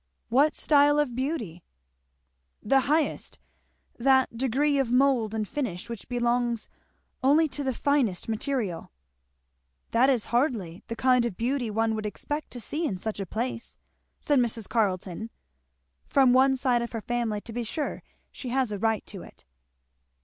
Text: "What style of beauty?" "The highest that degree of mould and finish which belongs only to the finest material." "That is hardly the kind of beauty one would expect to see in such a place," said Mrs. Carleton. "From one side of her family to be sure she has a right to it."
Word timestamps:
"What 0.29 0.55
style 0.55 0.97
of 0.97 1.15
beauty?" 1.15 1.61
"The 2.63 2.79
highest 2.89 3.37
that 3.99 4.35
degree 4.35 4.79
of 4.79 4.91
mould 4.91 5.35
and 5.35 5.47
finish 5.47 5.91
which 5.91 6.09
belongs 6.09 6.69
only 7.21 7.47
to 7.49 7.63
the 7.63 7.71
finest 7.75 8.27
material." 8.27 8.89
"That 9.91 10.09
is 10.09 10.25
hardly 10.33 10.81
the 10.87 10.95
kind 10.95 11.23
of 11.23 11.37
beauty 11.37 11.69
one 11.69 11.93
would 11.93 12.07
expect 12.07 12.49
to 12.49 12.59
see 12.59 12.83
in 12.83 12.97
such 12.97 13.19
a 13.19 13.27
place," 13.27 13.77
said 14.19 14.39
Mrs. 14.39 14.67
Carleton. 14.67 15.29
"From 16.07 16.33
one 16.33 16.57
side 16.57 16.81
of 16.81 16.93
her 16.93 17.01
family 17.01 17.39
to 17.41 17.53
be 17.53 17.63
sure 17.63 18.01
she 18.31 18.49
has 18.49 18.71
a 18.71 18.79
right 18.79 19.05
to 19.05 19.21
it." 19.21 19.45